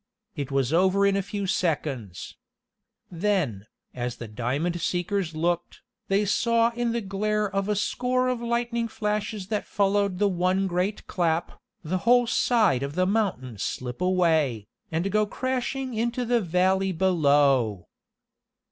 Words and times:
It 0.35 0.49
was 0.49 0.73
over 0.73 1.05
in 1.05 1.15
a 1.15 1.21
few 1.21 1.45
seconds. 1.45 2.35
Then, 3.11 3.67
as 3.93 4.15
the 4.15 4.27
diamond 4.27 4.81
seekers 4.81 5.35
looked, 5.35 5.81
they 6.07 6.25
saw 6.25 6.71
in 6.71 6.91
the 6.91 7.01
glare 7.01 7.47
of 7.47 7.69
a 7.69 7.75
score 7.75 8.27
of 8.27 8.41
lightning 8.41 8.87
flashes 8.87 9.49
that 9.49 9.67
followed 9.67 10.17
the 10.17 10.27
one 10.27 10.65
great 10.65 11.05
clap, 11.05 11.61
the 11.83 11.99
whole 11.99 12.25
side 12.25 12.81
of 12.81 12.95
the 12.95 13.05
mountain 13.05 13.59
slip 13.59 14.01
away, 14.01 14.65
and 14.91 15.11
go 15.11 15.27
crashing 15.27 15.93
into 15.93 16.25
the 16.25 16.41
valley 16.41 16.91
below. 16.91 17.87